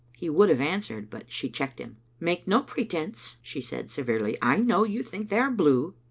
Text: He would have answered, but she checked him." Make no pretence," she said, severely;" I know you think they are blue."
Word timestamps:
He 0.17 0.31
would 0.31 0.49
have 0.49 0.59
answered, 0.59 1.11
but 1.11 1.31
she 1.31 1.47
checked 1.47 1.77
him." 1.77 1.97
Make 2.19 2.47
no 2.47 2.63
pretence," 2.63 3.37
she 3.39 3.61
said, 3.61 3.91
severely;" 3.91 4.35
I 4.41 4.57
know 4.57 4.83
you 4.83 5.03
think 5.03 5.29
they 5.29 5.37
are 5.37 5.51
blue." 5.51 5.93